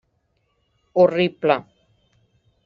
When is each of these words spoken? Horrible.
Horrible. 1.03 1.59